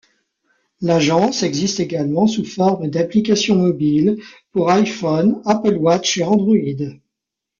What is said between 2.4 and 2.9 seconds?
forme